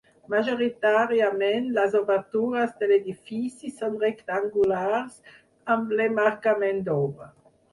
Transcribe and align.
Majoritàriament, 0.33 1.67
les 1.75 1.97
obertures 1.99 2.73
de 2.81 2.89
l'edifici 2.93 3.71
són 3.83 3.99
rectangulars, 4.05 5.21
amb 5.75 5.95
l'emmarcament 6.01 6.83
d'obra. 6.91 7.31